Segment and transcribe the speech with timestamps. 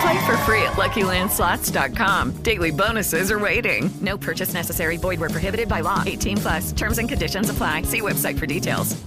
[0.00, 2.32] Play for free at LuckyLandSlots.com.
[2.42, 3.90] Daily bonuses are waiting.
[4.00, 4.96] No purchase necessary.
[4.96, 6.02] Void where prohibited by law.
[6.04, 6.72] 18 plus.
[6.72, 7.82] Terms and conditions apply.
[7.82, 9.04] See website for details.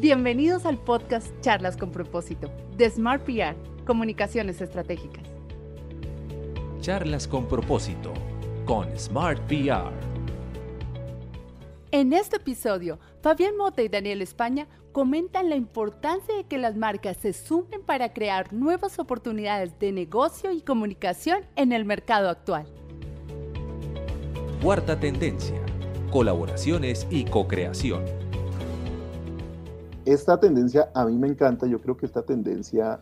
[0.00, 5.24] Bienvenidos al podcast Charlas con propósito de Smart PR, Comunicaciones Estratégicas.
[6.80, 8.14] Charlas con propósito
[8.64, 9.90] con Smart PR.
[11.90, 17.16] En este episodio, Fabián Mota y Daniel España comentan la importancia de que las marcas
[17.16, 22.66] se sumen para crear nuevas oportunidades de negocio y comunicación en el mercado actual.
[24.62, 25.58] Cuarta tendencia,
[26.12, 28.04] colaboraciones y co-creación.
[30.04, 33.00] Esta tendencia a mí me encanta, yo creo que esta tendencia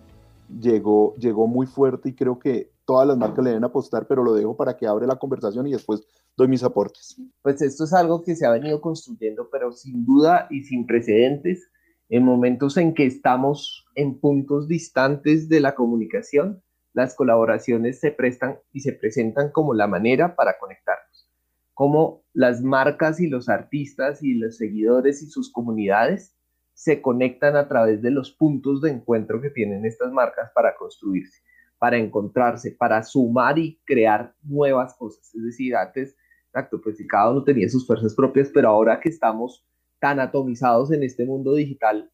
[0.61, 4.33] llegó, llegó muy fuerte y creo que todas las marcas le deben apostar, pero lo
[4.33, 7.20] dejo para que abre la conversación y después doy mis aportes.
[7.42, 11.70] Pues esto es algo que se ha venido construyendo, pero sin duda y sin precedentes,
[12.08, 18.58] en momentos en que estamos en puntos distantes de la comunicación, las colaboraciones se prestan
[18.73, 21.30] y se presentan como la manera para conectarnos,
[21.75, 26.36] como las marcas y los artistas y los seguidores y sus comunidades
[26.75, 31.42] se conectan a través de los puntos de encuentro que tienen estas marcas para construirse,
[31.79, 35.35] para encontrarse, para sumar y crear nuevas cosas.
[35.35, 36.17] Es decir, antes,
[36.56, 39.67] exacto, pues cada uno tenía sus fuerzas propias, pero ahora que estamos
[39.98, 42.11] tan atomizados en este mundo digital,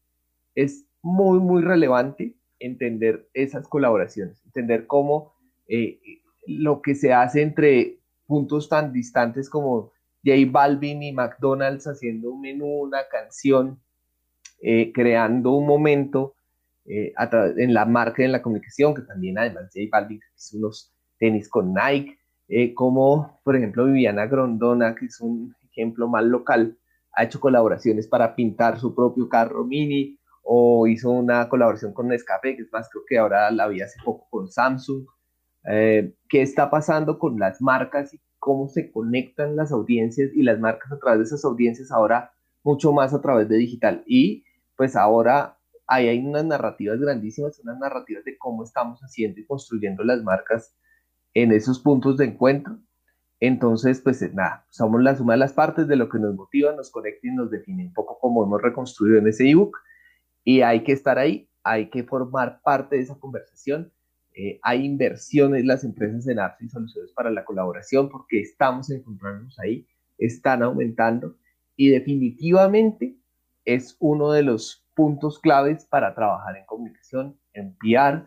[0.53, 5.33] es muy, muy relevante entender esas colaboraciones, entender cómo
[5.67, 5.97] eh,
[6.45, 9.91] lo que se hace entre puntos tan distantes como
[10.25, 13.79] J Balvin y McDonald's haciendo un menú, una canción,
[14.61, 16.35] eh, creando un momento
[16.85, 17.13] eh,
[17.57, 21.73] en la marca en la comunicación, que también además J Balvin hizo unos tenis con
[21.73, 22.17] Nike,
[22.75, 26.77] como por ejemplo Viviana Grondona, que es un ejemplo más local,
[27.13, 32.55] ha hecho colaboraciones para pintar su propio carro mini o hizo una colaboración con Nescafé,
[32.55, 35.05] que es más, creo que ahora la vi hace poco con Samsung.
[35.65, 40.59] Eh, ¿Qué está pasando con las marcas y cómo se conectan las audiencias y las
[40.59, 42.33] marcas a través de esas audiencias ahora
[42.63, 44.03] mucho más a través de digital?
[44.05, 44.43] Y
[44.75, 50.03] pues ahora ahí hay unas narrativas grandísimas, unas narrativas de cómo estamos haciendo y construyendo
[50.03, 50.75] las marcas
[51.33, 52.79] en esos puntos de encuentro
[53.45, 56.73] entonces, pues eh, nada, somos la suma de las partes de lo que nos motiva,
[56.73, 59.77] nos conecta y nos define un poco como hemos reconstruido en ese ebook.
[60.45, 63.91] Y hay que estar ahí, hay que formar parte de esa conversación.
[64.33, 69.59] Eh, hay inversiones las empresas en apps y soluciones para la colaboración porque estamos encontrándonos
[69.59, 69.85] ahí,
[70.17, 71.35] están aumentando
[71.75, 73.17] y definitivamente
[73.65, 78.25] es uno de los puntos claves para trabajar en comunicación, en PR,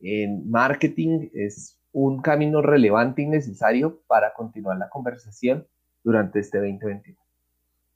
[0.00, 5.66] en marketing, es un camino relevante y necesario para continuar la conversación
[6.04, 7.16] durante este 2021.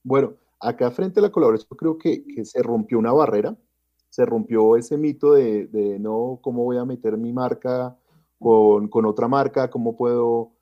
[0.03, 3.55] Bueno, acá frente a la colaboración creo que, se rompió una barrera,
[4.09, 7.95] se rompió ese mito de, no, ¿cómo voy a meter mi marca
[8.39, 9.69] con, con, otra marca?
[9.69, 10.53] ¿Cómo puedo,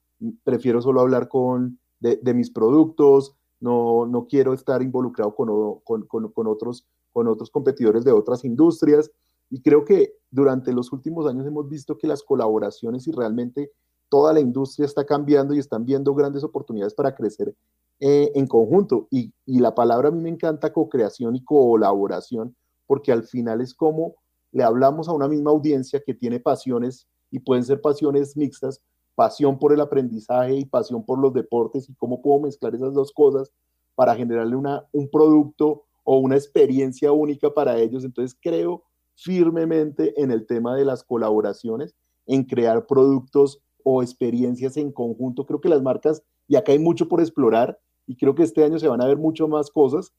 [0.42, 3.36] prefiero solo hablar con, de, de mis productos?
[3.60, 9.12] No, no quiero estar involucrado con, con, con, otros, con otros competidores de otras industrias.
[9.50, 13.72] Y creo que durante los últimos años hemos visto que las colaboraciones y realmente
[14.08, 17.54] toda la industria está cambiando y están viendo grandes oportunidades para crecer
[18.00, 19.08] eh, en conjunto.
[19.10, 22.56] Y, y, la palabra a mí me encanta co-creación y colaboración,
[22.86, 24.16] porque al final es como
[24.52, 28.80] le hablamos a una misma audiencia que tiene pasiones y pueden ser pasiones mixtas,
[29.14, 33.12] pasión por el aprendizaje y pasión por los deportes y cómo puedo mezclar esas dos
[33.12, 33.52] cosas
[33.94, 38.04] para generarle una, un producto o una experiencia única para ellos.
[38.04, 38.84] Entonces creo
[39.18, 41.94] firmemente en el tema de las colaboraciones,
[42.26, 45.44] en crear productos o experiencias en conjunto.
[45.44, 48.78] Creo que las marcas, y acá hay mucho por explorar, y creo que este año
[48.78, 50.12] se van a ver mucho más cosas.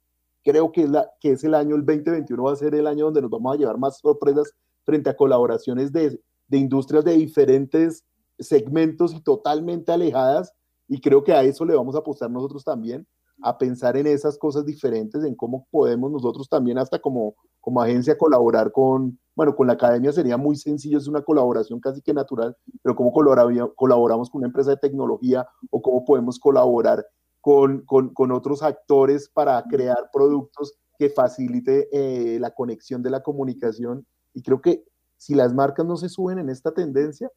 [0.44, 3.06] Creo que es, la, que es el año, el 2021 va a ser el año
[3.06, 4.54] donde nos vamos a llevar más sorpresas
[4.84, 8.04] frente a colaboraciones de, de industrias de diferentes
[8.38, 10.54] segmentos y totalmente alejadas.
[10.88, 13.07] Y creo que a eso le vamos a apostar nosotros también,
[13.41, 18.18] a pensar en esas cosas diferentes, en cómo podemos nosotros también hasta como, como agencia
[18.18, 22.56] colaborar con, bueno, con la academia sería muy sencillo, es una colaboración casi que natural,
[22.81, 27.06] pero cómo colaboramos con una empresa de tecnología o cómo podemos colaborar
[27.41, 33.24] con, con, con otros actores para crear productos que facilite eh, la conexión de la
[33.24, 34.06] comunicación.
[34.33, 34.83] Y creo que
[35.18, 37.31] si las marcas no se suben en esta tendencia,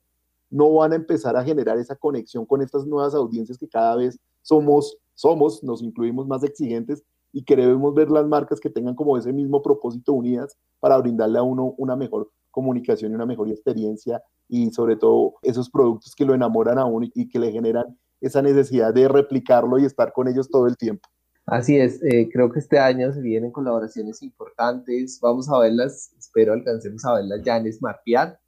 [0.50, 4.18] no van a empezar a generar esa conexión con estas nuevas audiencias que cada vez
[4.42, 9.32] somos, somos, nos incluimos más exigentes y queremos ver las marcas que tengan como ese
[9.32, 14.70] mismo propósito unidas para brindarle a uno una mejor comunicación y una mejor experiencia y
[14.70, 18.94] sobre todo esos productos que lo enamoran a uno y que le generan esa necesidad
[18.94, 21.08] de replicarlo y estar con ellos todo el tiempo.
[21.46, 26.52] Así es, eh, creo que este año se vienen colaboraciones importantes, vamos a verlas, espero
[26.52, 28.38] alcancemos a verlas ya en SmartPR.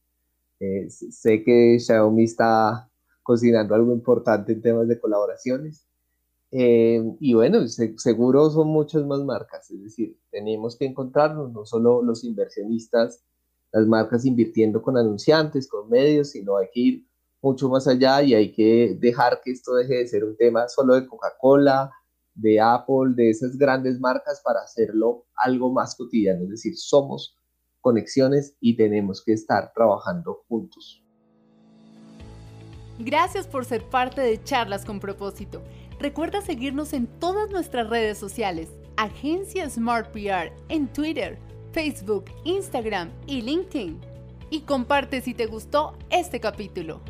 [0.60, 2.88] Eh, sé que Xiaomi está
[3.22, 5.88] cocinando algo importante en temas de colaboraciones.
[6.56, 12.00] Eh, y bueno, seguro son muchas más marcas, es decir, tenemos que encontrarnos, no solo
[12.00, 13.24] los inversionistas,
[13.72, 17.08] las marcas invirtiendo con anunciantes, con medios, sino hay que ir
[17.42, 20.94] mucho más allá y hay que dejar que esto deje de ser un tema solo
[20.94, 21.90] de Coca-Cola,
[22.34, 27.36] de Apple, de esas grandes marcas para hacerlo algo más cotidiano, es decir, somos
[27.80, 31.04] conexiones y tenemos que estar trabajando juntos.
[32.98, 35.62] Gracias por ser parte de Charlas con propósito.
[35.99, 41.38] Recuerda seguirnos en todas nuestras redes sociales, Agencia Smart PR en Twitter,
[41.73, 44.00] Facebook, Instagram y LinkedIn.
[44.50, 47.00] Y comparte si te gustó este capítulo.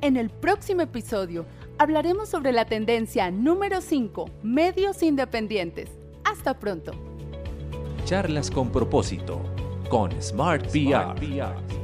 [0.00, 1.46] En el próximo episodio
[1.78, 5.90] hablaremos sobre la tendencia número 5, medios independientes.
[6.24, 6.92] Hasta pronto.
[8.04, 9.40] Charlas con propósito
[9.88, 11.83] con Smart, PR.